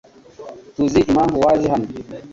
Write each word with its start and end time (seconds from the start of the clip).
Tuzi 0.73 0.99
impamvu 1.09 1.37
waje 1.45 1.65
hano. 1.73 1.87